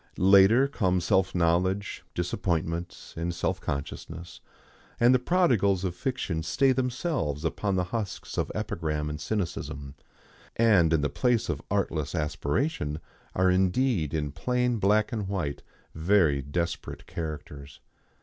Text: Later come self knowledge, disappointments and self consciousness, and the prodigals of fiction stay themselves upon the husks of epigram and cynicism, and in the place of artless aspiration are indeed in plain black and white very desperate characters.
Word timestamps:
Later 0.17 0.67
come 0.67 0.99
self 0.99 1.35
knowledge, 1.35 2.03
disappointments 2.15 3.13
and 3.15 3.31
self 3.35 3.61
consciousness, 3.61 4.41
and 4.99 5.13
the 5.13 5.19
prodigals 5.19 5.83
of 5.83 5.93
fiction 5.93 6.41
stay 6.41 6.71
themselves 6.71 7.45
upon 7.45 7.75
the 7.75 7.83
husks 7.83 8.35
of 8.35 8.51
epigram 8.55 9.11
and 9.11 9.21
cynicism, 9.21 9.93
and 10.55 10.91
in 10.91 11.01
the 11.01 11.07
place 11.09 11.49
of 11.49 11.61
artless 11.69 12.15
aspiration 12.15 12.99
are 13.35 13.51
indeed 13.51 14.11
in 14.11 14.31
plain 14.31 14.77
black 14.79 15.11
and 15.11 15.27
white 15.27 15.61
very 15.93 16.41
desperate 16.41 17.05
characters. 17.05 17.79